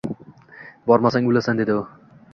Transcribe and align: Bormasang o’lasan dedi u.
Bormasang 0.93 1.31
o’lasan 1.33 1.63
dedi 1.63 1.77
u. 1.83 1.85